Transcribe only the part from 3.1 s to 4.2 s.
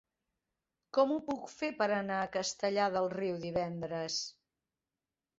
Riu divendres?